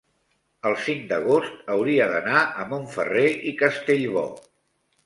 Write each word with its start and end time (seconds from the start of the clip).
el 0.69 0.77
cinc 0.85 1.03
d'agost 1.11 1.61
hauria 1.75 2.09
d'anar 2.15 2.41
a 2.43 2.67
Montferrer 2.73 3.29
i 3.53 3.57
Castellbò. 3.63 4.27